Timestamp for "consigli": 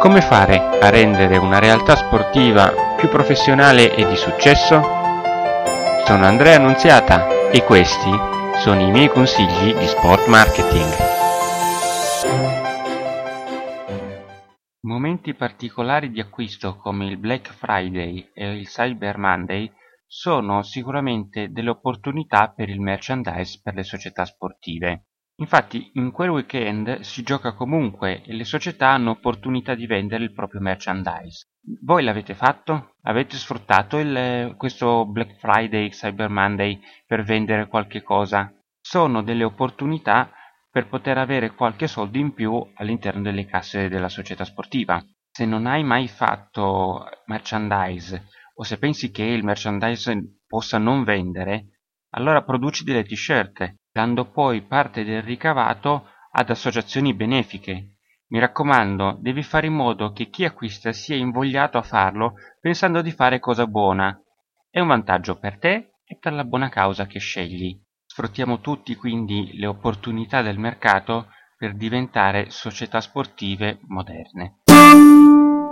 9.08-9.74